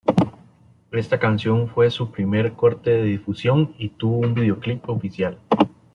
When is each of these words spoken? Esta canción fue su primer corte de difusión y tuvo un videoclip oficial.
Esta 0.91 1.19
canción 1.19 1.69
fue 1.69 1.91
su 1.91 2.09
primer 2.11 2.53
corte 2.53 2.89
de 2.89 3.03
difusión 3.03 3.75
y 3.77 3.89
tuvo 3.89 4.17
un 4.17 4.33
videoclip 4.33 4.89
oficial. 4.89 5.37